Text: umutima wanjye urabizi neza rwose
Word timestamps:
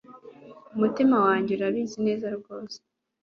umutima 0.75 1.15
wanjye 1.25 1.51
urabizi 1.53 1.97
neza 2.07 2.27
rwose 2.37 2.77